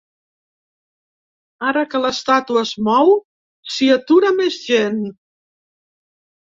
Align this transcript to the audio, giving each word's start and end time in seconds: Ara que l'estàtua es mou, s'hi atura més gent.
Ara 1.73 1.83
que 1.91 2.01
l'estàtua 2.07 2.65
es 2.69 2.73
mou, 2.89 3.15
s'hi 3.77 3.93
atura 4.01 4.35
més 4.43 4.61
gent. 4.75 5.01